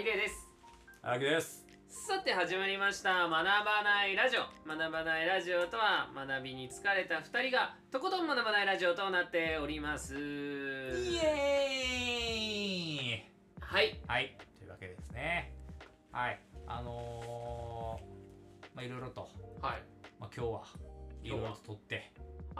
[0.00, 0.48] 入れです。
[1.02, 1.66] 荒木です。
[1.86, 3.28] さて始まりました。
[3.28, 4.40] 学ばないラジオ。
[4.66, 10.14] 学ばないラジオとは学びに疲れた2人がとことん学ばないラジオとなっております。
[10.14, 10.18] イ
[11.16, 13.24] エーイ。
[13.60, 14.00] はい。
[14.06, 14.34] はい。
[14.58, 15.52] というわけですね。
[16.12, 16.40] はい。
[16.66, 19.28] あのー、まあいろいろと、
[19.60, 19.82] はい。
[20.18, 20.62] まあ、今日は
[21.22, 22.10] いろいろと撮って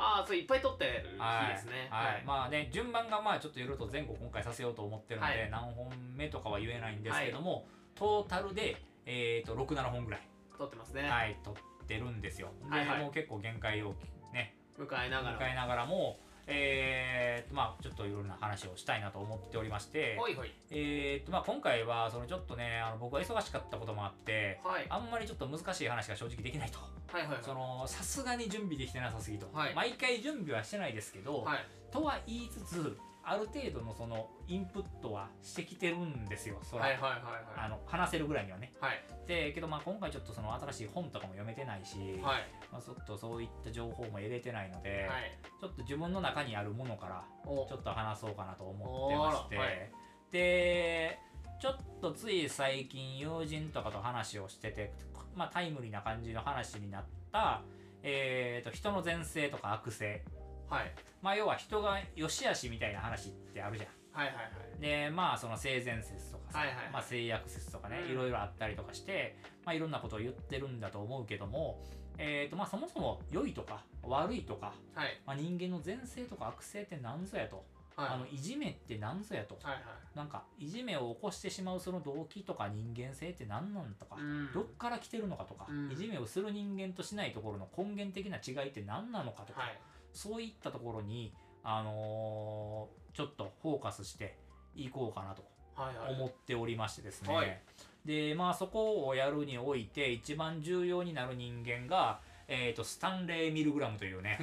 [0.01, 1.89] ああそういっぱい撮ってるはい日ですね。
[1.91, 5.51] はい、まあね順番がまあちょっといろいろと前後今回させようと思ってるので、はい。
[5.51, 10.21] 何本目とかは言えないんですけども、トータルでえっ、と67本ぐらい、
[10.57, 11.55] 撮ってますね、はい撮っ
[11.87, 12.49] てるんですよ。
[12.65, 13.03] で、はいはい。
[13.03, 13.95] もう結構限界を
[14.33, 16.19] ね迎えながら迎えながらも
[16.51, 20.53] えーとまあちょっといろんな話をしたいなと思っておりましてほいほい。
[20.71, 24.87] えーとまあ今回はそのちょっとねあの僕は忙しかったこともあってはい。
[24.89, 26.79] あんまりちょっと難しい話が正直できないと。
[27.13, 27.39] はいはいはい。
[27.43, 29.75] そのさすがに準備できてなさすぎと、はい。
[29.75, 31.59] 毎回準備はしてないですけど、はい。
[31.91, 32.97] とは言いつつ
[33.31, 38.73] ある程度のそのインプットはしてきてるんですよそら、はいはいはいはあの話せるぐらいにはね。
[38.83, 39.05] いはい。
[39.29, 42.43] でけどまあ今回ちょっとその新しい本とかも読めてないし、はい。
[42.73, 45.39] まあ、ちょっとそういった情報も得れてないので、はい。
[45.61, 47.67] ちょっと自分の中にあるものからお。
[47.69, 49.91] ちょっと話そうかなと思ってまして、はい。
[50.33, 51.21] で
[51.61, 54.93] ちょっとつい最近友人とかと話をしてて、
[55.37, 57.63] まあ、タイムリーな感じの話になった、
[58.03, 60.25] えー、と人の善性とか悪性
[60.71, 60.93] はい。
[61.21, 63.91] まあ要は人が良し悪しみたいな話ってあるじゃん。
[64.13, 64.43] はいはいは
[64.79, 64.81] い。
[64.81, 66.91] でまあその性善説とかさ、はいはいはい。
[66.93, 68.13] まあ、性悪説とかね、うん。
[68.13, 71.81] いろいろあったりとかして、まあ、いろんなことを言ってるんだと思うけども、
[72.19, 75.21] えーとまあ、そもそも良いとか悪いとか、はい。
[75.27, 77.65] まあ、人間の善性とか悪性って何ぞやと、
[77.97, 78.09] はい。
[78.11, 79.83] あのいじめって何ぞやと、はいはい。
[80.17, 84.53] なんかいじめを起こしてしまうその動機とか人間性って何なんとか、うん。
[84.53, 85.93] どっから来てるのかとか、うん。
[85.93, 89.79] いじめをする人間としないところの根源的な違いって何なのかとか、はい
[90.13, 94.37] そういったところに、あのーちょっとフォーカスして
[94.77, 95.43] いこうかなと
[95.75, 96.15] はいはい。
[96.15, 97.61] 思っておりましてですね、はい。
[98.05, 104.39] でまあそこをやるにおいて一番重要になる人間が、えー、とスタンレー・ミルグラムというね。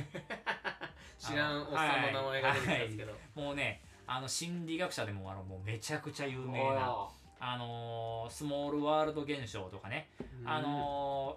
[1.17, 3.13] 知らんおっさんの名前が出てきたんですけど。
[3.35, 7.07] もうねあの心理学者でもあのもうめちゃくちゃ有名な、
[7.39, 10.09] あのースモールワールド現象とかね、
[10.45, 11.36] あの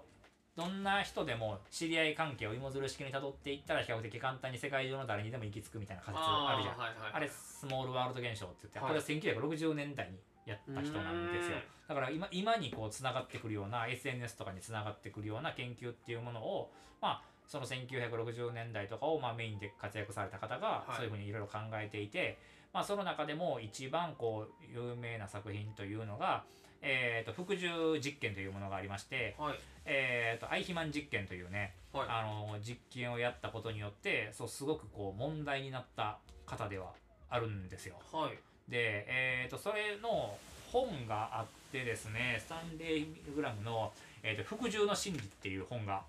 [0.55, 6.77] どんな人でも知り合い関係を芋づる式にたどっていったら比較的簡単に世界中の誰にでも行き着くみたいな仮説あるじゃん。
[6.77, 8.87] はいはいあれスモールワールド現象って言って、はい。
[8.89, 11.55] これは1960年代にやった人なんですよ。
[11.55, 11.61] うん。
[11.87, 20.95] だから今今にこうつながってくるような SNS とかにつながってくるような研究っていうものをまあその1960年代とかをまあメインで活躍された方がはい。
[20.97, 22.37] そういうふうにいろいろ考えていて、
[22.73, 26.43] まあ、その中でも一番こう有名な作品というのが、
[26.81, 29.59] えー、と服従実験というものがありまして、はい。
[29.85, 32.05] えー、とアイヒマン実験というね、はい。
[32.09, 36.91] あの実験をやったことによってそうすごくこう問題になった方では
[37.29, 37.95] あるんですよ。
[38.11, 38.31] はい。
[38.69, 40.37] で、えー、とそれの
[40.71, 43.93] 本があってですねスタンレー・グラムの
[44.23, 46.03] 「えー、と服従の真理」っていう本が、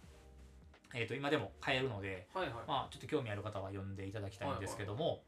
[0.95, 2.55] えー、と今でも買えるので、はいはい。
[2.55, 5.23] まあ、ちょっと興味ある方は読んでいただきたいんですけども、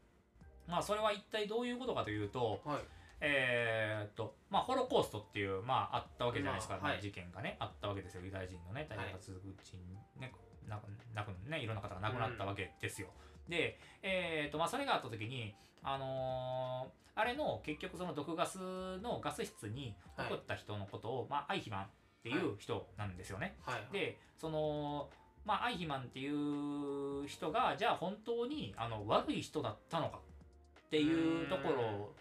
[0.67, 2.79] まあそれは一体どういうことかというと,、はい
[3.27, 7.01] えーとまあ、ホロコーストっていう、まあ、あったわけじゃないですか、まあはい。
[7.01, 8.21] 事件がねあったわけですよ。
[8.23, 9.31] ユダヤ人のね大発
[9.63, 9.77] 人
[10.19, 10.31] ね、
[10.67, 13.07] なくなくねいろんな方が亡くなったわけですよ。
[13.49, 18.57] で、えーとまあ、それがあった時に、あのーあれの結局その毒ガス
[18.97, 21.87] のガス室に送った人のことを、まあ、アイヒマンっ
[22.21, 23.55] ていう人なんですよね。
[23.65, 23.87] はい。
[23.93, 25.09] でその
[25.45, 30.19] まあアイヒマンっていう人がじゃあ本当にあの悪い人だったのか
[30.87, 32.13] っていうところ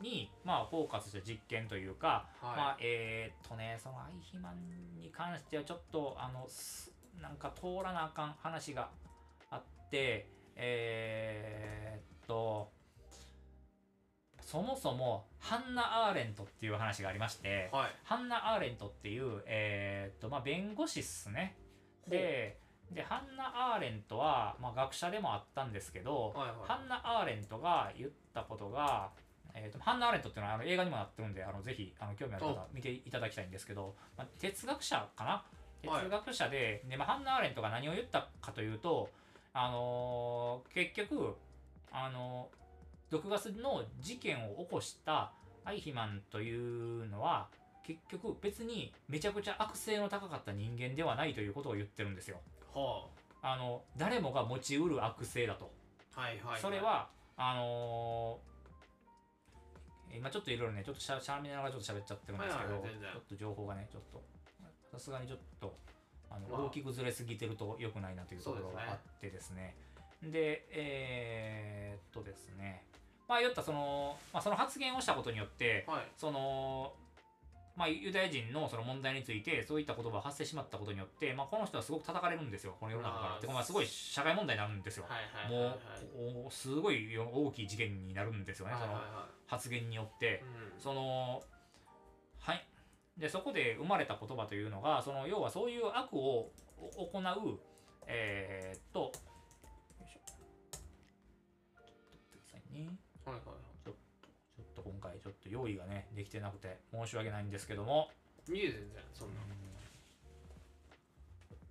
[0.00, 2.56] にまあフォーカスした実験というか、はい。
[2.56, 8.88] まあえーっとねそのアイヒマンに関してはちょっとあのすなんか通らなあかん話が
[9.50, 12.72] あってえーっと
[14.50, 17.90] そもそもハンナ・アーレントっていう話がありまして、はい。
[18.02, 21.56] ハンナ・アーレントっていう、えーっとまあ、弁護士っすね。
[22.08, 22.58] で
[22.90, 26.56] でハンナ・アーレントは、まあ、学者でもあったんですけど、はいはい。
[26.64, 29.12] ハンナ・アーレントが言ったことが、
[29.54, 35.30] えー、とハンナ・アーレントっていうのはあの映画にもなってるんであのぜひあの興味ある方見ていただきたいんですけど、まあ、哲学者かな？
[35.90, 36.02] はい。
[36.04, 39.10] 哲学者で,、でまあ、ハンナ・アーレントが何を言ったかというと、
[39.52, 41.36] あのー結局、
[41.90, 42.60] あのー
[43.10, 45.32] 毒ガスの事件を起こした
[45.64, 47.48] アイヒマンというのは
[47.84, 52.36] 結局別にめちゃくちゃ悪性の高かった人間ではないということを言ってるんですよ。
[52.72, 53.06] は
[53.42, 53.56] あ。
[53.56, 55.72] の誰もが持ちうる悪性だと。
[56.14, 56.60] あはいはい。
[56.60, 58.49] それはあのー
[60.14, 64.22] 今ちょっといろいろねちょっとしゃしゃべりながらちょっと喋っちゃってるんですけど、はいはいちょっと情報がねちょっと。
[64.90, 65.72] さすがにちょっと
[66.30, 66.66] あの、まあ。
[66.66, 69.74] 大きくずれすぎてると良くないなというところがあってですね。
[70.22, 72.84] でえーっとですね。
[73.28, 76.08] まあ言ったその、まあ、その発言をしたことによってはい。
[76.16, 76.92] その
[77.76, 82.76] まあ、ユダヤ人のその問題についてそういった言葉が発生しまったことによって、まあ、この人はすごく叩かれるんですよ。
[82.78, 83.40] この世の中から。
[83.40, 86.34] てかまあすごい社会問題になるんですよ、はいはいはいはい。
[86.34, 90.26] もうおすごい大きい事件になるんですよね、はいはいそのは発言によって。
[90.26, 90.30] い、
[90.74, 90.80] うん。
[90.80, 91.42] その
[92.38, 92.66] はい。
[93.16, 96.50] でそこで生まれた言葉というのがその要はそういう悪を
[96.96, 97.58] 行う
[98.06, 99.10] えー、っとよ
[100.04, 100.20] いしょ。
[100.26, 100.80] ちょっ
[101.72, 102.88] と待ってくださいね。
[103.24, 103.69] はいはいはちょっと
[104.90, 108.10] 今回ちょっと用意がねできてなくて申し訳ないんですけども。
[108.48, 109.34] いいい全然そんな。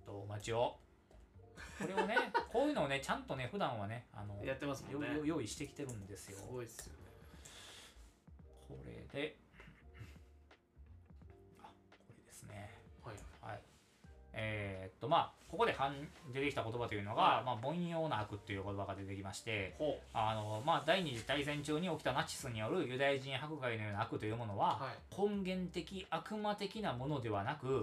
[0.06, 0.76] とお待ちを。
[1.78, 2.16] これをね
[2.50, 5.08] こういうのをねちゃんとね普段はねあのやってますもんね。
[5.08, 6.38] よよ用意してきてるんですよ。
[6.38, 7.00] すごいっすよね。
[8.68, 9.36] これで
[14.32, 15.74] えーっとまあここで
[16.32, 17.44] 出てきた言葉というのが、はい。
[17.44, 25.30] まあ、凡庸な悪っていう言葉が出てきましてほあの、まあ、第二次大戦中に起きたナチスによるユダヤ人迫害のような悪というものは、うはい。
[25.30, 27.78] 根源的悪魔的なものではなくはい。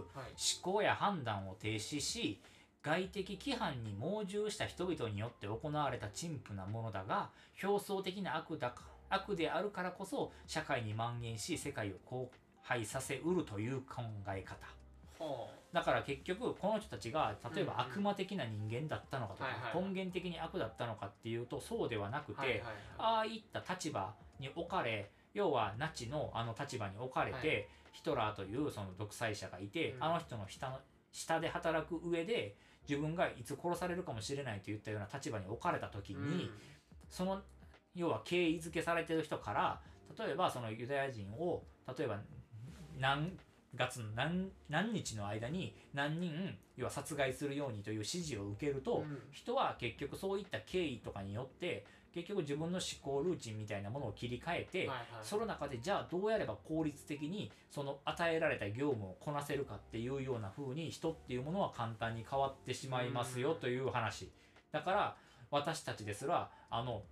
[0.64, 2.40] 思考や判断を停止し
[2.84, 7.30] 外的規範に盲従した人々によって行われた陳腐なものだが
[7.62, 12.28] 表層的な悪だか悪であるからこそ社会に蔓延し世界を荒
[12.62, 14.56] 廃させうるという考え方。
[15.18, 22.64] ほだから結局この人たちが例えば悪魔的な人間だったのかとか、根源的に悪だったのかっていうとそうではなくて、
[22.98, 27.68] ああいった立場に置かれ要はナチのあの立場に置かれて、はい。
[27.94, 30.04] ヒトラーというその独裁者がいて、うん。
[30.04, 30.80] あの人の下の
[31.12, 32.56] 下で働く上で
[32.90, 36.50] 自分がいつ殺されるかもしれないといったような立場に置かれた時に、うん。
[37.08, 37.40] その
[37.94, 39.80] 要は敬意づけされてる人から
[40.18, 41.64] 例えばそのユダヤ人を
[41.96, 42.20] 例えば
[43.00, 43.38] 何
[43.78, 49.20] 月の何何日の間に何人要は殺害するようにという指示を受けると、うん。
[49.32, 55.06] 人は結局そういった経緯とかによって結局自分の思考ルーチンみたいなものを切り替えて、はいはい。
[55.22, 63.60] その中でじゃあどうやれば効率的にその与えられた業務をこなせるかっていうような風に人っていうものは簡単に変わってしまいますようん。
[63.60, 64.32] という話。
[64.72, 65.16] だから
[65.52, 67.04] 私たちですらあの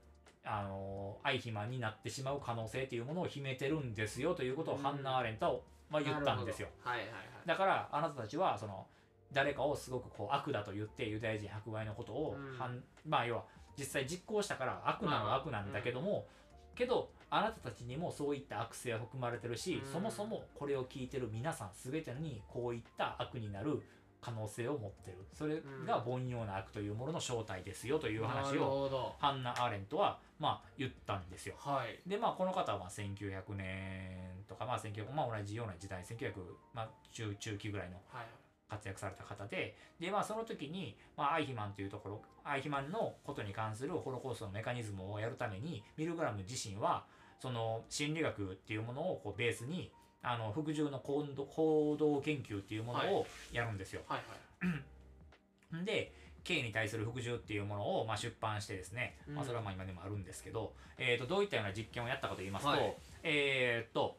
[0.43, 4.81] あのアイヒマンになってしまう可能性っていうものを秘めてるんですよということをうん。
[4.81, 5.53] ハンナ・アーレントは、
[5.89, 6.69] まあ、言ったんですよ。
[6.83, 7.17] はいはいはい。
[7.45, 8.87] だからあなたたちはその
[9.31, 12.83] 誰かをすごくこう悪だと言ってユダヤ人迫害のことを、うん。
[13.07, 13.43] まあ要は
[13.77, 16.27] 実際実行したから悪なのは悪なんだけども、
[16.75, 19.91] けどあなたたちにもそういった悪性は含まれてるし、うん。
[19.91, 23.81] そもそもこれを聞いてる皆さん全てにこういった悪になる
[24.25, 25.17] 可能性を持ってる。
[25.33, 31.53] それが凡庸な悪というものの正体ですよという話をハンナ・アーレントはまあ言ったんですよ。
[31.59, 31.99] はい。
[32.09, 36.33] でまあこの方はまあ1900年とかまあ1900まあ同じような時代1900
[36.73, 38.25] まあ中中期ぐらいのはい。
[38.67, 47.05] 活躍された方ででまあその時に、まあ、アイヒマンというところアイヒマンのことに関するホロコーストのメカニズムをやるためにミルグラム自身は
[47.39, 49.91] その心理学っていうものをこうベースに
[50.27, 54.01] あの服従の行動行動研究っていうものをやるんですよ。
[54.07, 54.19] はい
[54.65, 55.85] はい。
[55.85, 56.11] で
[56.43, 62.95] K に対する服従っていうものをまあ出版してですね、まあ、うんそれはまあ今でもあるんですけど、えー、とどういったような実験をやったかと言いますと,、はい。
[63.23, 64.17] えー、と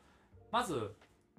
[0.52, 0.92] まず、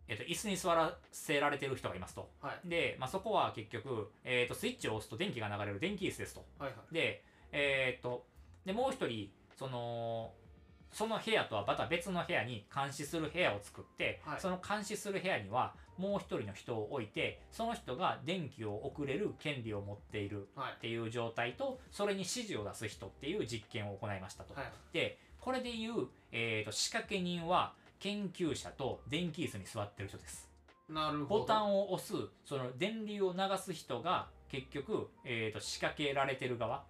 [0.07, 2.29] えー、と椅子に座らせられてる人がいますと。
[2.41, 2.69] はい。
[2.69, 6.45] で、まあ、そこは結局、えー、とスイッチを押すと電気が流れる電気椅子ですと。
[6.59, 6.93] はいはい。
[6.93, 8.25] で、えー、と
[8.65, 10.31] でもう一人その
[10.91, 24.53] その部屋とはまた別の部屋に監視する部屋を作って、はいその監視する部屋にはもう一人の人を置いてその人が電気を送れる権利を持っているはいっていう状態とそれに指示を出す人っていう実験を行いましたと。
[24.53, 30.49] はいでこれでいう、えー、と仕掛け人は研究者と電気椅子に座ってる人です。
[30.89, 32.13] なるほどボタンを押す
[32.45, 36.85] その電流を流す人が結局、えー、と仕掛けられてる側はいは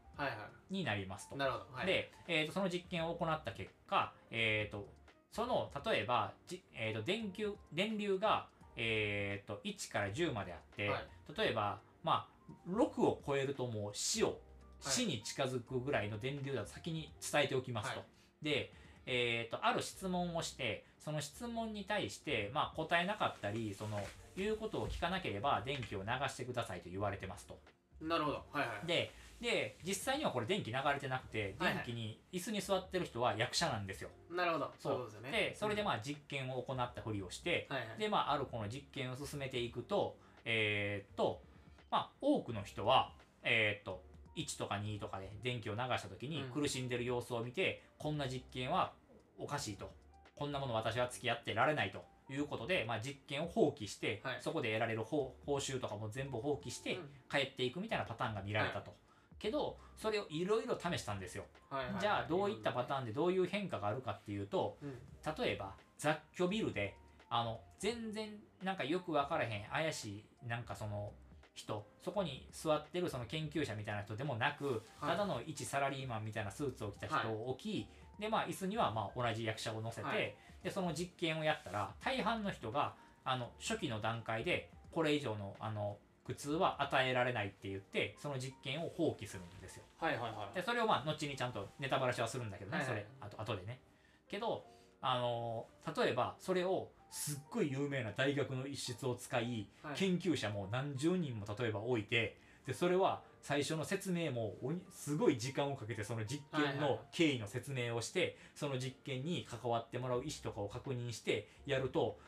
[0.70, 1.36] になりますと。
[1.36, 1.66] いなるほど。
[1.72, 1.86] はい。
[1.86, 4.88] で、えー、とその実験を行った結果、えー、と
[5.32, 11.08] その例えばじ、えー、と電球電流が、えー、と1から10まであって、はい。
[11.38, 14.40] 例えば、まあ、6を超えるともう死を
[14.80, 14.94] はい。
[14.94, 18.00] 死に近づくぐらいの電流だと先に伝えておきますと。
[18.00, 18.06] は
[18.42, 18.46] い。
[18.46, 18.72] で、
[19.08, 24.00] えー、とある質問をしてその質問に対して、まあ、答えなかったりその
[24.36, 27.58] 言うことを聞かなければ電気を流してくださいと言われてますと。
[28.02, 28.44] なるほど。
[28.52, 28.88] はいはい。
[28.88, 31.86] でで実際にはこれ電気流れてなくてはいはい。
[31.86, 34.10] 電気に椅子に座ってる人は役者なんですよ。
[34.32, 34.72] なるほど。
[34.80, 35.06] そう。
[35.06, 35.32] ですよね。
[35.32, 38.00] でそれでまあ実験を行ったふりをしてはいはい。
[38.00, 41.42] でまああるこの実験を進めていくとえーっと
[41.92, 43.12] まあ多くの人は
[43.44, 44.02] えーっと
[44.36, 46.62] 1とか2とかで電気を流した時にうん。
[46.62, 48.94] 苦しんでる様子を見て、こんな実験は
[49.38, 49.92] おかしいと。
[50.36, 52.04] こんなもの私は付き合ってられないと。
[52.30, 54.38] いうことで、まあ、実験を放棄して、はい。
[54.42, 57.04] そこで得られる報報酬とかも全部放棄して、うん。
[57.32, 58.94] 帰っていくみたいなパターンが見られたと。
[59.40, 61.46] けどそれをいろいろ試したんですよ。
[62.00, 64.94] じゃあどういったパターンでどういう変化があるかっていうとうん。
[65.38, 66.96] 例えば雑居ビルで
[67.30, 68.30] あの全然
[68.64, 71.12] なんかよく分からへん怪しいなんかその
[71.54, 75.12] 人そこに座ってるその研究者みたいな人でもなく、はい。
[75.12, 77.28] ただの一サラリーマンみたいなスーツを着た人はい。
[77.28, 77.88] を置き、
[78.20, 80.36] でまあ椅子にはまあ同じ役者を乗せて、はい。
[80.64, 89.84] でその実験をやったら大半の人があの初期の段階でこれ以上のあの苦痛は与えられないって言ってその実験を放棄するんですよ。
[89.98, 90.56] はいはいはい。
[90.56, 92.96] でそれをまあ後にちゃんとネタバラシはするんだけどね、はいはい。
[92.96, 93.06] それ。
[93.22, 93.80] あと後でね。
[94.30, 94.66] けど
[95.02, 95.66] あの
[95.96, 99.96] 例えばそれをすっごい有名な大学の一室を使い、はい。
[99.96, 104.56] 研究者も何十人も例えば置いてでそれは最初の説明も
[104.92, 107.00] すごい時間をかけてその実験のはいはいはい。
[107.14, 112.20] 経緯の説明をしてその実験に関わってもらう意思とかを確認してやると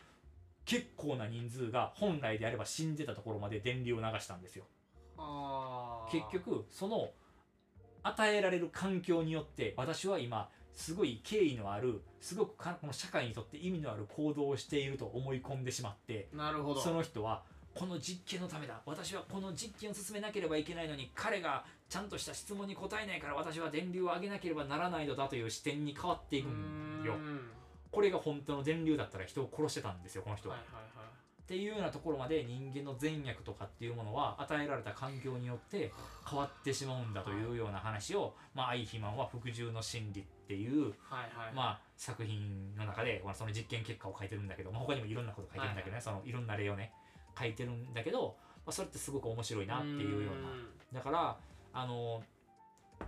[0.70, 4.66] 結構な人数が本来であれば死んでたところまで電流を流したんですよ。
[6.12, 7.10] 結局その
[8.04, 16.82] 与えられる環境によって私は今すごい敬意のあるすごくかこの社会にとって意味のある行動をしていると思い込んでしまってなるほど。
[16.82, 17.42] その人は
[17.74, 18.80] この実験のためだ。
[18.86, 27.16] 私はこの実験を進めなければいけないのに彼がちゃんとした質問に答えないから私は電流を上げなければならないのだという視点に変わっていくんよ
[27.91, 31.10] これが本当の電流だったら人を殺してたんですよこの人は、はいはいはい。
[31.43, 35.91] っていうようなところまで人間の善悪とかっていうものは与えられた環境によって
[36.29, 41.53] 変わってしまうんだというような話を「まあ、愛肥満は服従の真理」っていう、はいはい。
[41.55, 46.93] まあ、作品の中でまあその実験結果を書いてるんだけど、まあ、他にもいろんなこと書いてるんだけどね、そのいろんな例をね
[47.38, 50.50] 書いてるんだけど、まあ、それってすごく面白いなっていうような。
[50.93, 51.38] だから
[51.74, 52.24] あの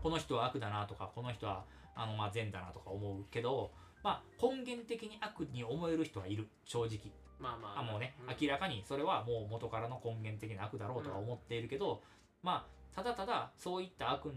[0.01, 3.71] この人は悪だなとかこの人はあのまあ善だなとか思うけど、
[4.03, 6.47] まあ、根源的に悪に思える人はいる。
[6.65, 6.99] 正直。
[7.39, 7.79] まあまあ。
[7.79, 8.35] あもうね、ん。
[8.41, 12.01] 明らかにそれはもう元からの根源的な悪だろうとは思っているけど、
[12.43, 14.33] まあただただそういった悪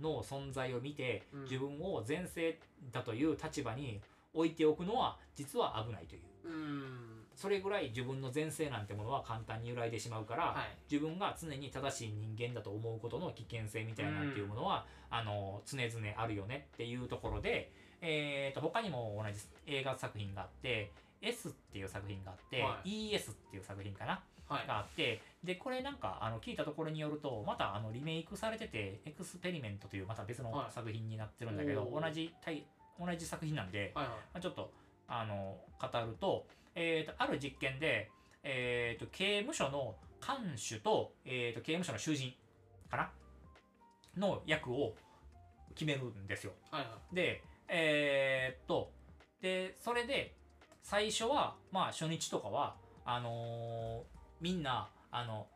[0.00, 1.42] の存在を見て、うん。
[1.44, 2.58] 自分を前世
[2.92, 4.00] だという立場に
[4.32, 6.22] 置いておくのは実は危ないという。
[6.44, 7.24] うん。
[7.34, 10.92] それぐらい自分の前世なんてものは簡単に揺らいでしまうから、はい。
[10.92, 17.72] 自分が常に正しい人間だと思うことの危険性みたいなっていうものは、あの常々あるよねっていうところで、
[18.06, 20.92] えー、と他にも同じ映画作品があって
[21.22, 24.22] 「S」っていう作品があって「は ES」っていう作品かな？
[24.46, 24.66] はい。
[24.66, 30.70] があってでこれなんかあの聞いたところによるとまたあのリメイクされてて「エクスペリメント」というまた別のはい。
[30.70, 32.04] 作品になってるんだけど、おー。
[32.04, 32.66] 同じタイ
[33.00, 34.14] 同じ作品なんで、はいはい。
[34.16, 34.70] まあ、ちょっと
[35.08, 38.10] あの語ると,、えー、とある実験で、
[38.42, 42.34] えー、と刑務所の看守と,、えー、と刑務所の囚人
[42.90, 43.10] かな？
[44.16, 44.94] の役を
[45.74, 46.52] 決めるんですよ。
[46.70, 47.14] はいはい。
[47.14, 48.92] でえーっと
[49.40, 50.34] でそれで
[50.82, 55.46] 最初はまあ初日とかはあのーみんなあの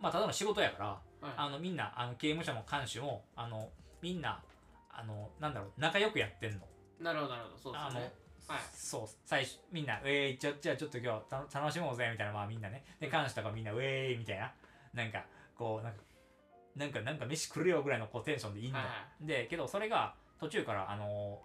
[0.00, 1.32] まあただの仕事やからはい。
[1.36, 3.70] あのみんなあの刑務所も看守もあの
[4.02, 4.42] みんな
[4.90, 6.60] あのなんだろう仲良くやってんの。
[7.00, 7.58] なるほどなるほど。
[7.58, 8.12] そうですね。
[8.46, 8.60] はい。
[8.74, 12.84] そう最初みんな「ウェーイじゃじゃあちょっと今日た楽しもうぜ」みたいなまあみんなね。
[13.00, 14.52] で看守とかみんな「ウェーイ」みたいな。
[14.92, 15.24] なんか
[15.56, 16.02] こうなんか
[16.76, 21.40] なんかなんか飯来るよぐらいのこうテンションでいいの、はいはでけどそれが途中からあの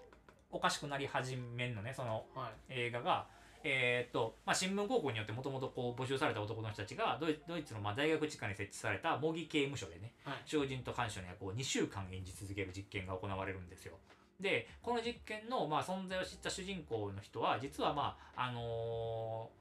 [0.51, 2.51] おかしくなり始めんのねそのはい。
[2.69, 3.27] 映画が。
[3.61, 10.35] えーっと、まあ、新聞広告によってもともとこう募集された男の人たちがドイドイツのまあ大学地下に設置された模擬刑務所でねはい。
[10.45, 13.95] 囚人と看守の役を2週間演じ続ける実験が行われるんですよ。
[14.39, 19.59] でこの実験のまあ存在を知った主人公の人は実はまああのー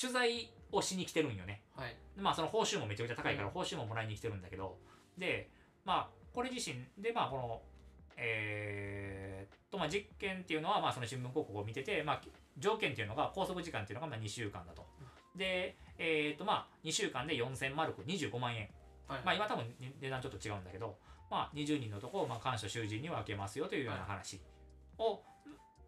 [0.00, 1.62] 取材をしに来てるんよね。
[1.74, 1.96] はい。
[2.16, 3.54] まあその報酬もめちゃくちゃ高いからうん。
[3.54, 4.76] 報酬ももらいに来てるんだけど、
[5.16, 5.48] で
[5.84, 7.62] まあこれ自身でまあこの
[8.18, 12.22] えーっとまあ実験っていうのはまあその新聞広告を見ててまあ
[12.58, 14.84] 条件っていうのが拘束時間っていうのがまあ2週間だと。
[15.36, 18.68] でえーっとまあ2週間で4000マルク25万円。
[19.06, 19.64] はいまあ今多分
[20.00, 20.98] 値段ちょっと違うんだけど、
[21.30, 24.40] まあ20人のとこをまあ監視囚人に分けますよというような話
[24.98, 25.22] を、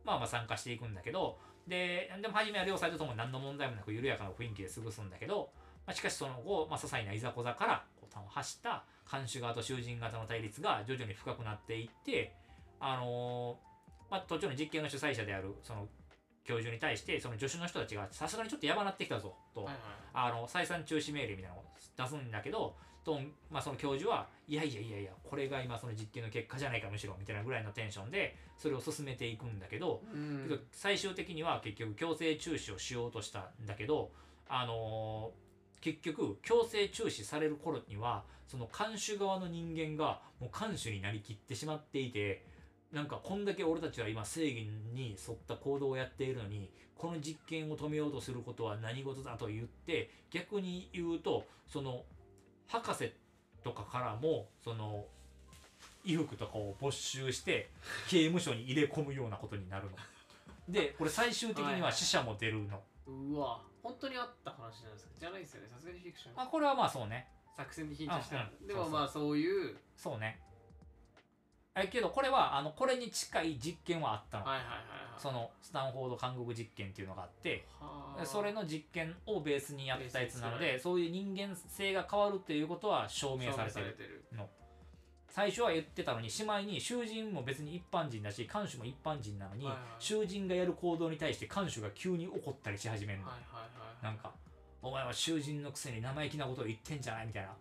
[0.05, 5.51] まあまあ参加していくんだけど、で、でも初めは両サイドとも何の問題もなく緩やかな雰囲気で過ごすんだけど、
[5.87, 12.33] まあ、しかしその後、まあ、些細ないざこざからこう端を発した看守側と囚人型の対立が徐々に深くなっていって、
[12.79, 15.89] あのーまあ、途中の実験の主催者であるその
[16.45, 19.77] 教授に対してその助手の人たちがさすがにちょっとやばなってきたぞと、はいはい。
[20.15, 21.65] あの再三中止命令みたいなのを
[21.97, 23.19] 出すんだけどと、
[23.51, 30.47] まあ、その教授はいやいやいやいやこれが今その実験の結果じゃないかむしろみたいなぐらいのテンションでそれを進めていくんだけど、うん。
[30.49, 34.11] けど最終的には結局強制中止をしようとしたんだけど、
[34.49, 35.50] あのー
[35.81, 42.45] 結局強制中止される頃にはその看守側の人間がもう看守になりきってしまっていて
[42.93, 52.03] なんかこんだけ俺たちは今正義に沿った行動をやっているのにこの実験を止めようとすることは何事だと言って逆に言うとその
[52.67, 53.13] 博士
[53.63, 55.05] とかからもその
[56.05, 57.71] 衣服とかを没収して
[58.09, 59.93] 刑務所に入れ込むようなことになるの。
[60.69, 62.81] でこれ最終的には死者も出るの。
[63.11, 65.11] うわ本当にあった話なんですか？
[65.19, 65.69] じゃないですよね。
[65.69, 66.35] さすがにフィクション。
[66.37, 67.29] まあこれはまあそうね。
[67.57, 69.77] 作戦でヒントしたんうでもまあそういう。
[69.97, 70.41] そうね。
[71.75, 74.85] えけどこれはあのこれに近い実験はあったの、はいはいはいはい。
[75.19, 78.27] そのスタンフォード監獄実験っていうのがあってはあ。
[78.27, 84.25] それの実験をベースにやったやつなのでそういう人間性が変わるっていうことは証明されてる。
[84.33, 84.49] の
[85.31, 89.83] 最初は言ってたのにしまいに囚人も別に一般人だし看守も一般人なのに、はいはい。
[89.99, 94.05] 囚人がやる行動に対して看守が急に怒ったりし始めるの、はいはいはい。
[94.05, 94.33] なんか
[94.83, 97.55] 「お前は囚人のくせに生意気なことを言ってんじゃない」みたいな。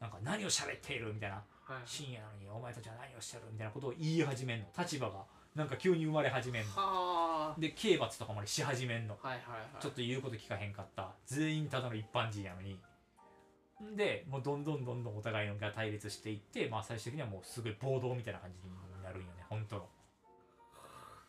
[0.00, 1.36] なんか何を喋っているみたいな。
[1.36, 4.66] はい深夜なのにお前たちは何をしてるみたいなことを言い始めんの。
[4.76, 5.24] 立場が
[5.54, 6.70] なんか急に生まれ始めんの。
[6.74, 9.18] はで刑罰とかまでし始めんの。
[9.22, 9.82] あはいはいはい。
[9.82, 11.12] ちょっと言うこと聞かへんかった。
[11.26, 12.80] 全員ただの一般人やのに
[13.96, 19.88] でもうどんどんどんどんお互いのが対立していって、まあ、最終的にはもうすごい暴動みたいな感じになるんよね本当の。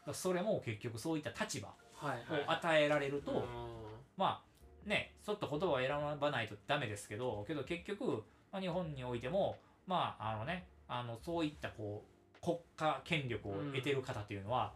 [0.05, 2.41] だそれも結局そういった立場はいはい。
[2.43, 3.39] を与えられると、うん。
[4.17, 4.43] ま
[4.85, 5.89] あねちょっと言葉を選
[6.19, 12.11] ばないとダメですけどけど結局、まあ、日本においてもまああのねあのそういったこう
[12.43, 14.73] 国家権力を得てる方っていうのは、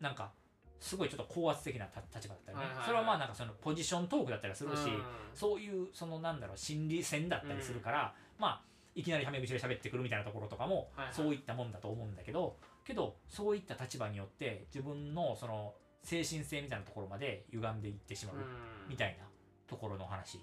[0.00, 0.32] なんか
[0.78, 5.02] すごいちょっと高圧的なた立場だったりね、それはまあなんかそのポジショントークだったりするし、うん。
[5.34, 8.60] そういうそのなんだろう心理戦だったりするから、まあ
[8.94, 18.42] いきなりタメ口で喋ってくるみたいなところとかも、そういったもんだと思うんだけどけどそういった立場によって自分のその精神性みたいなところまで歪んでいってしまう、うん。
[18.88, 19.24] みたいな
[19.66, 20.40] ところの話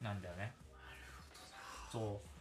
[0.00, 0.52] なんだよね。
[1.90, 2.35] そう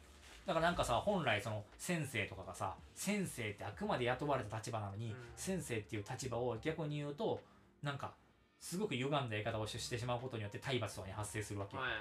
[0.46, 5.16] だからなんかさ本来その先生とかがさ先生ってあくまで雇われた立場なのに、うん。
[5.36, 7.42] 先生っていう立場を逆に言うと
[7.82, 8.14] なんか
[8.60, 11.96] すごく歪んだ言い方をしてしまうことによって体罰とかに発生するわけ、はいはい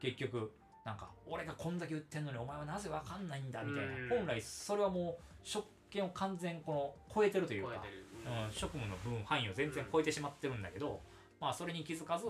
[0.00, 0.50] 結局
[0.82, 4.08] なんか俺がこんだけ言ってんのにお前はなぜわかんないんだみたいな、うん。
[4.08, 7.82] 本来それはもう職権を完全この超えてるというか
[8.20, 11.00] うん、職務の分範囲を全然超えてしまってるんだけど、
[11.40, 12.26] まあそれに気づかず、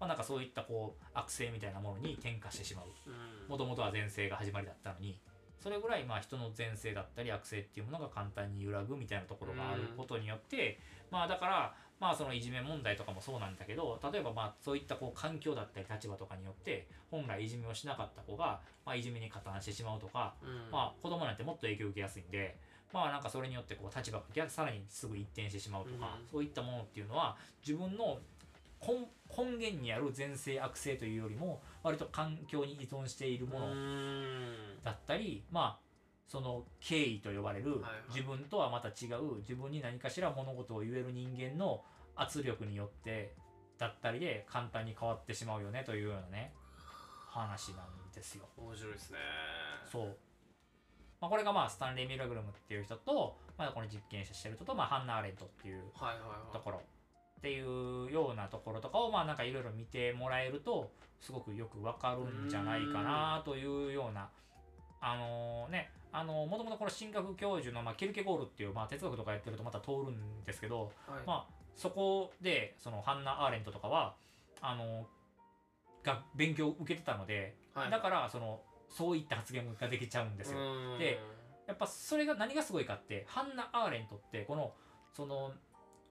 [0.00, 2.86] まあ、なんかそういったこう悪性みたいなものに転化してしまう。
[3.06, 3.10] う
[3.46, 3.48] ん。
[3.48, 5.18] もともとは善性が始まりだったのに
[5.64, 10.78] それぐらいまあ人の善性だったり悪性っていうものが簡単に揺らぐみたいなところがあることによって、
[11.10, 20.70] まあだからまあそのいじめ問題とかもそうなんだけど例えばまあそういったこう環境だったり立場とかによって本来いじめをしなかった子が、まあ、いじめに加担してしまうとか、うん。
[20.70, 22.58] まあ子供なんてもっと影響を受けやすいんで
[22.92, 26.28] まあなんかそれによってこう立場が逆さらにすぐ一転してしまうとか、うん。
[26.30, 28.18] そういったものっていうのは自分の
[28.86, 33.66] 根根源にある善性悪性というよりも割と環境に依存しているもの。
[33.66, 34.56] うん。
[34.82, 35.84] だったり、まあ
[36.26, 37.92] その敬意と呼ばれるはいはい。
[38.08, 41.82] 自分とはまた違う自分に何かしら物事を言える人間の
[42.16, 43.34] 圧力によって
[43.78, 46.52] だったりで簡単に変わってしまうよねというようなね
[47.28, 48.44] 話なんですよ。
[48.56, 49.18] 面白いですね。
[49.90, 50.16] そう。
[51.20, 56.52] まあ、これがまあスタンレー・ミラグルムっていう人と、まあ、この実験者してる人と、まあ、ハンナ・アーレントっていうはいはいはい。
[56.52, 56.82] ところ
[57.44, 64.30] っていうようなところとかをまあなんかいろいろ見てもらえるとすごくよくわかるんじゃないかなというような
[65.02, 71.26] あのねあのもともとこの神学教授の、まあ、ケルケゴールっていう、まあ、哲学とかやってるとまた通るんですけど、はい。
[71.26, 74.14] まあそこでそのハンナ・アーレントとかは
[74.62, 75.06] あの
[76.02, 77.90] が勉強を受けてたので、はい。
[77.90, 80.58] だからそのそういった発言ができちゃうんですよ。
[80.60, 80.98] うん。
[80.98, 81.20] で
[81.66, 84.72] やっぱそれが何がすごいかってハンナ・アーレントってこの
[85.12, 85.52] その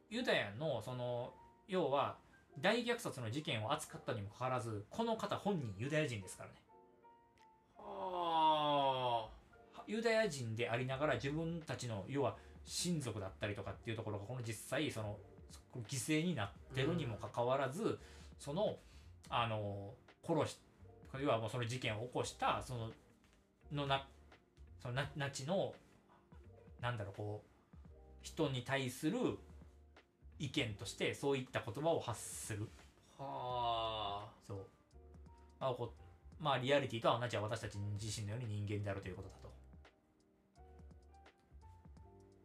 [0.09, 1.33] ユダヤのその
[1.67, 2.17] 要は
[2.59, 6.55] 大虐殺の事件を扱ったにもかかわらずこの方本人ユダヤ人ですからね。
[7.77, 9.27] あ。
[9.87, 12.35] ユダヤ人でありながら自分たちの要は
[12.65, 15.17] 親族だったりとかっていうところがこの実際その
[15.87, 17.97] 犠牲になってるにもかかわらず、
[18.39, 18.77] その
[19.29, 19.93] あの
[20.25, 20.57] 殺し
[21.19, 22.89] 要はもうその事件を起こしたその
[23.71, 24.05] のな
[24.81, 25.73] そのナナチの
[26.81, 27.47] なんだろうこう
[28.21, 29.17] 人に対する
[30.43, 32.67] 意見としてそういった言葉を発する。
[33.17, 34.57] ーはそう、
[35.57, 39.49] まあこうまあ、リアリティとは同じは私たち自身のように人間であるということだと。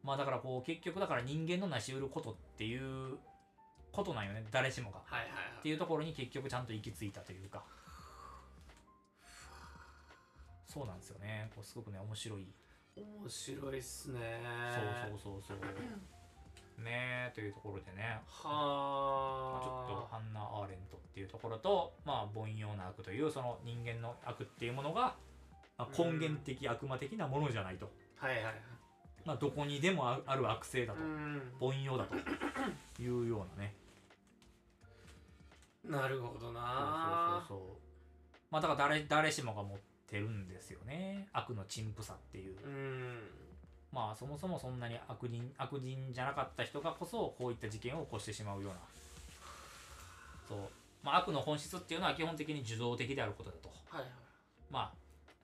[0.04, 3.18] まあだからこう結局だから人間の成し得ることっていう
[3.90, 4.44] ことなんよね。
[4.52, 4.98] 誰しもが。
[5.10, 5.30] あはいはい。
[5.58, 7.64] っていうところに結局ちゃんと行き着いたというか。
[10.64, 11.50] そうなんですよね。
[11.56, 12.46] こうすごくね面白い。
[12.94, 14.40] 面白いっすね。
[15.10, 15.58] そうそうそうそう
[16.78, 25.14] ねえというところでね、まあ、はあちょっとハンナ・アーレントっていうところとまあ凡庸な悪というその人間の悪っていうものが、
[25.76, 28.54] まあ、根源的悪魔的なものじゃないと、はいはいはい。
[29.24, 31.42] まあ、どこにでもあある悪性だと、うん。
[31.60, 32.14] 凡庸だと。
[33.02, 33.74] いうようなね。
[35.84, 37.44] なるほどな。
[37.48, 37.76] そうそうそう。
[38.50, 41.28] まあだから誰誰しもが持ってるんですよね。
[41.32, 43.20] 悪の陳腐さっていう、うん
[43.98, 48.76] まあそもそもそんなに悪人悪人じゃなかった人がこそこういった事件を起こしてしまうような。
[50.48, 50.58] そう。
[51.02, 53.68] まあ、悪の本質っていうのは基本的に受動的であることだと。
[53.90, 54.10] はいはい。
[54.70, 54.92] まあ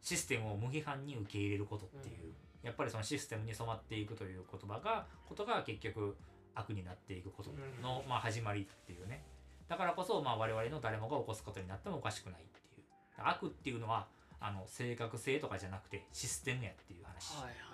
[0.00, 6.16] システムを無批判に受け入れることっていう、やっぱりそのシステムに染まっていくという言葉がことが結局
[6.54, 7.50] 悪になっていくこと
[7.82, 9.24] の、まあ、始まりっていうね。
[9.66, 12.84] だからこそ、まあ、我々の誰もが起こすことになってもおかしくないっていう。
[13.18, 14.06] 悪っていうのは
[14.38, 17.73] あの正確性とかじゃなくてシステムやっていう話、はいはいうん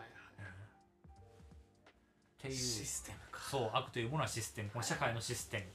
[2.41, 2.55] っていう。
[2.55, 3.41] システムか。
[3.51, 4.71] そう悪というものはシステム。
[4.71, 5.67] この社会のシステ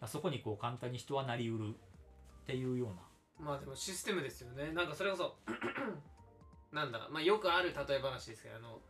[0.00, 0.08] ム。
[0.08, 1.74] そこにこう簡単に人はなりうる。
[2.42, 2.94] っていうような。
[3.38, 4.72] まあでもシステムですよね。
[4.72, 5.36] なんかそれこそ
[6.72, 8.80] なんだまあよくある例え話ですけどあの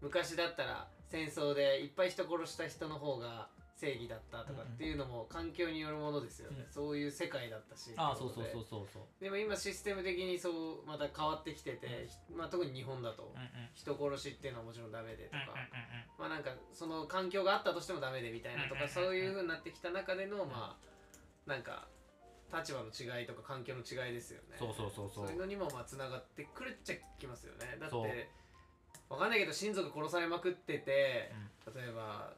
[0.00, 3.48] 昔だったら戦争でいっぱい人殺した人の方が
[3.82, 9.02] 正義だったとかっていうのも環境によるものですよね、うんそういう世界だったしああそうそうそうそうそう。
[9.20, 10.50] ででも今システム的にそ
[10.84, 13.68] うまた変わってきてて、まあ、特に日本だとうんうん。
[13.74, 15.60] 人殺しっていうのはもちろんダメでとか、うんうんうん
[16.18, 21.88] まあなんかその環境があったとしてもダメでみたいなとか、うんそういう風になってきた中でのまあなんか
[22.54, 24.56] 立場の違いとか環境の違いですよね。
[24.58, 25.26] そうそうそうそう。
[25.26, 27.76] そういうのにもまあつながってくるっちゃきますよね。
[27.80, 28.30] だって
[29.08, 31.32] わかんないけど親族殺されまくってて
[31.74, 32.32] 例えば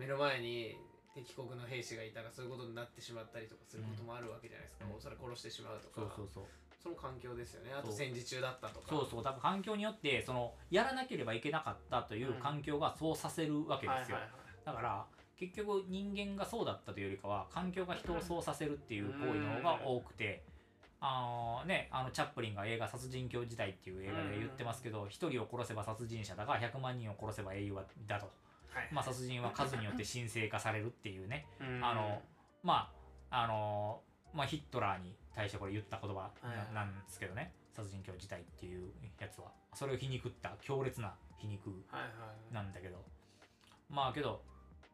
[0.00, 0.78] 目の前に
[1.14, 5.00] 敵国の兵士がいたらそういうことになってしまったりとかすることもあるわけじゃないですか、うん。
[5.00, 6.00] それ殺してしまうとか。
[6.00, 6.44] そうそうそう。
[6.82, 7.72] その環境ですよね。
[7.76, 8.86] あと戦時中だったとか。
[8.88, 9.22] そうそう。
[9.22, 14.16] だから環境によってそのやらなければいけなかったという環境がそうさせるわけですよ、
[14.64, 15.04] だから
[15.36, 20.42] 結局人間がそうだったというよりかは環境が人をそうさせるっていう行為の方が多くて、
[21.00, 27.74] あのねあのチャップリンが映画「殺人狂時代」っていう映画で言ってますけど一人を殺せば殺人者だが100万人を殺せば英雄
[28.06, 28.34] だと、はい
[28.90, 31.46] まあ、殺人は数によって神聖化されるっていうね。
[31.60, 31.84] うん。
[31.84, 32.20] あの
[32.62, 32.90] ま
[33.30, 34.00] ああの
[34.34, 36.30] まあヒットラーに対してこれ言った言葉
[36.72, 37.52] ななんですけどね。
[37.74, 39.46] 殺人狂時代っていうやつは。
[39.74, 41.70] それを皮肉った強烈な皮肉
[42.52, 43.02] なんだけど。
[43.88, 44.42] まあけど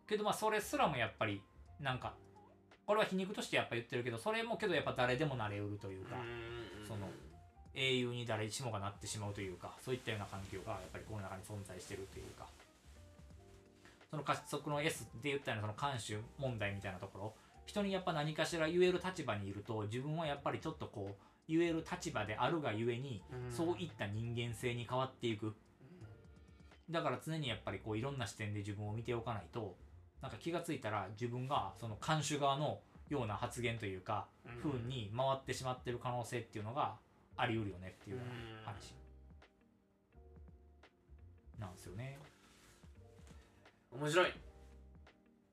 [0.09, 1.43] けどまあそれすらもやっぱり
[1.81, 2.15] なんか
[2.87, 6.87] これは皮肉としてやっぱ言ってるけどそれもけどやっぱ誰でもなれうるというか、うん。
[6.87, 7.09] その
[7.75, 12.47] 英雄に誰しもがなってしまうというかそういったような環境がやっぱりこの中に存在してるというか
[14.11, 17.35] その加速の S で言ったようなその慣習問題みたいなところ。
[17.67, 21.15] 人にやっぱ何かしら言える立場にいると自分はやっぱりちょっとこう
[21.49, 23.53] 言える立場であるがゆえにうん。
[23.53, 25.55] そういった人間性に変わっていく。
[26.89, 29.75] だから常にやっぱりこういろんな視点で自分を見ておかないと
[30.23, 34.73] なんか気がついたら自分がその看守側のような発言というかうん。
[34.73, 36.95] 風に回ってしまってる可能性っていうのが
[37.37, 38.21] あり得るよねっていう
[38.65, 38.95] 話。
[41.59, 42.19] なんですよね。
[43.99, 44.27] 面白い。
[44.27, 44.45] ありがと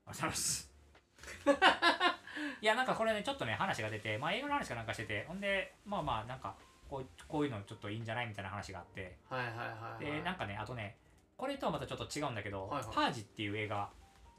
[0.05, 0.73] うございます。
[2.61, 6.55] いやなんかこれねちょっとね話が出て、まあ、映画の話かなんかしててほんでまあまあなんか
[6.89, 9.17] こうこういうのちょっといいんじゃないみたいな話があって。
[9.29, 10.05] はいはいはいはい。
[10.05, 10.97] でなんかねあとね
[11.37, 12.95] これとはまたちょっと違うんだけど「はいはい。
[12.95, 13.89] パージ」っていう映画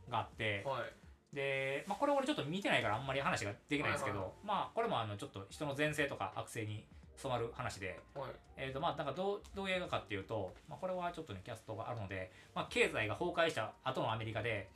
[0.09, 1.35] があってはい。
[1.35, 4.35] で、まあ、これ俺ちょっと見てないからあんまり話ができないんですけど、はいはい。
[4.45, 6.87] まあこれもあのちょっと人の前世とか悪性に
[7.17, 8.31] 染まる話で、はい。
[8.57, 14.69] えーとまあ、なんかどうどういう映画かっていうと、まあ、これはちょっとねキャストがあるので、まあ、経済が崩壊した後のアメリカで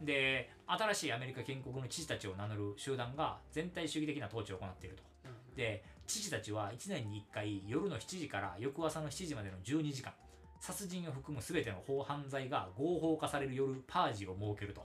[0.00, 5.02] で新しいアメリカ建国の知事たちを名乗る集団が全体主義的な統治を行っていると。
[5.56, 10.12] で知事たちは1年に1回夜の7時から翌朝の7時までの12時間
[10.60, 14.84] 殺人を含む全ての法犯罪が合法化される夜パージを設けると。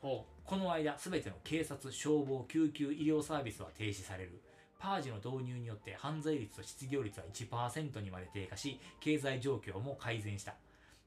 [0.00, 4.42] ほこの間全ての警察消防救急医療サービスは停止される
[4.78, 10.54] パージの導入によって犯罪率と失業率は1%にまで低下し経済状況も改善した。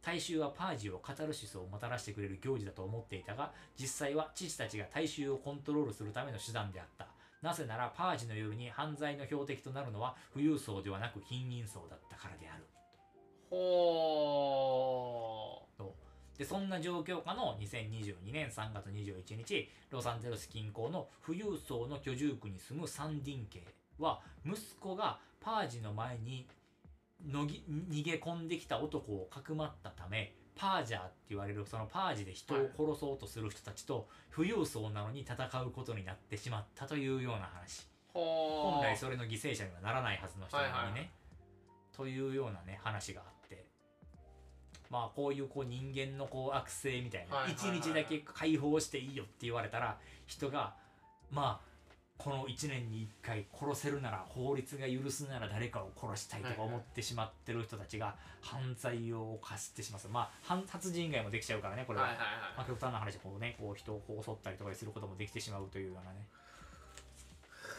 [0.02, 7.08] 大衆はパージをカタルシスをもたらしてくれる行事だと思っていたが実際は知事たちが大衆をコントロールするための手段であった。
[7.42, 12.66] なぜならパージの夜に犯罪の標的となるのは富裕層ではなく貧民層だったからである。
[13.52, 15.69] うほ
[16.40, 23.62] でそんな状況下の2022年3月21日ロサンゼルス近郊の富裕層の居住区に住むサンディン家
[24.00, 26.48] は息子がパージの前に
[27.30, 37.88] のぎ逃げ込んできた男をかくまったためパージャーって言われるそのパージで人を殺そうとする人たちと富裕層なのに戦うことになってしまったというような話。
[38.14, 41.10] ほ本来それの犠牲者にはならないはずの人なのにね、はいはい
[42.00, 43.39] というようなね話があって
[44.90, 50.74] まあこういうこう人間のこう悪性みたいな一日だけ解放していいよって言われたら人が
[51.32, 51.70] まあ
[52.20, 60.10] この1年に1回殺せるなら法律が許すなら誰かを殺したいとか思ってしまってる人たちが犯罪を犯してしまう。
[60.10, 62.08] まあ犯殺人以外もできちゃうからねこれは、
[62.58, 66.28] まあ、極端な話でこうねこう人をこう襲ったりとかすることもできてしまうというようなね。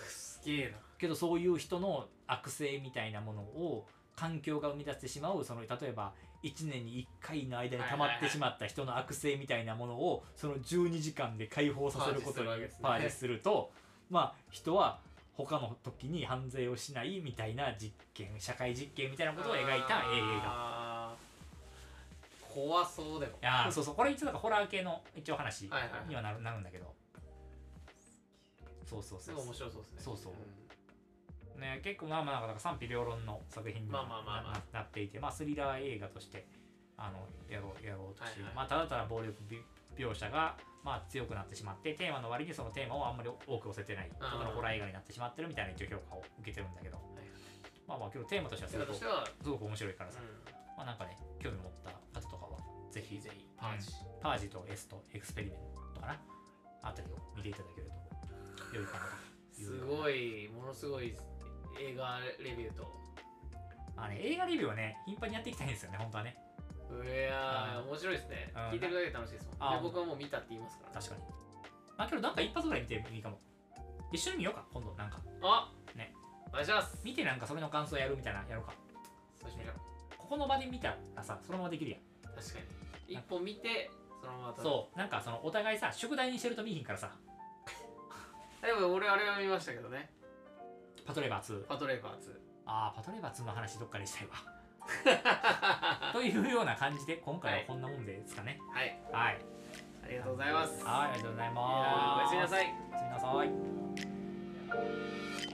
[0.09, 0.79] すげえな。
[0.97, 12.49] けどそういう人の悪性みたいなものを環境が生み出してしまうその例えば1年に1回の間に溜まってしまった人の悪性みたいなものをその12時間で解放させることに
[12.81, 13.71] パージすると
[14.09, 15.01] まあ人は
[15.35, 21.15] 他の時に犯罪をしないみたいな実験社会実験みたいなことを描いた映画。
[22.53, 23.33] 怖そうでも。
[23.33, 25.71] いやーそうそうこれ一応なんかホラー系の一応話
[26.09, 26.93] にはなる,、なるんだけど。
[28.85, 29.41] そうそうそう。
[29.41, 30.01] 面白そうですね。
[30.01, 30.60] そうそうん
[31.61, 36.47] ね、結構まあまあなんか賛否両論の作品にな,、ななっていて、まあ、スリラー映画として
[36.97, 39.35] あのやろうやろうとして、はいはいまあ、ただただ暴力
[39.97, 47.01] 描写が、まあ、強くなってしまってテーマの割にそのテーマをあんまり多く寄せてないただのホラー映画になってしまってるみたいな一応評価を受けてるんだけど、い
[47.87, 49.05] まあまあ今日テーマとしてはすごくす
[49.49, 52.59] ごく面白いからさ、うまあなんかね興味持った方とかは
[52.91, 53.47] ぜひひぜひ。
[53.57, 53.89] パージ、
[54.23, 55.59] パージと S とエクスペリメン
[55.95, 56.17] トかな。
[56.83, 61.15] あたりを見ていただけると良いかなとすごいものすごい
[61.79, 62.91] 映画レビューと。
[63.97, 66.37] まあね、映画レビューはね頻繁にやっていきたいんですよね本当はね。
[66.91, 68.53] いやー面白いですね。
[68.55, 68.63] うん。
[68.75, 69.83] 聞いてるだけで楽しいですもん。
[69.83, 71.23] 僕はもう見たって言いますから確かに。
[71.97, 73.39] まあけどなんか一発ぐらい見てもいいかも。
[74.13, 75.19] 一緒に見ようか今度なんか。
[75.43, 76.13] あね。
[76.51, 76.99] お願いします。
[77.05, 78.75] 見てなんかそれの感想やるみたいなやろうか。
[79.41, 79.75] そうしましょう。
[80.19, 82.01] ここの場で見たらさそのままできるやん。
[82.35, 82.59] 確か
[83.07, 83.15] に。
[83.15, 84.99] 一本見てそのままそう。
[84.99, 87.13] なんかそのお互いさ宿題にしてると見えひんからさ。
[88.63, 90.11] う でも俺あれは見ましたけどね
[91.11, 92.17] パトレーバー2パトレーバー2
[92.67, 96.13] あーパトレーバー2の話どっかでしたいわ。
[96.15, 98.61] というような感じで今回はこんなもんですかね。
[98.73, 98.97] はい。
[99.11, 99.39] はい。
[100.05, 100.85] ありがとうございます。
[100.85, 102.19] はいありがとうございます。
[102.19, 102.67] おやすみなさい。
[102.67, 103.45] おやすみなさ
[105.47, 105.50] い